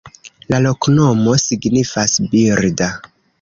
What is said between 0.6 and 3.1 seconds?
loknomo signifas: birda.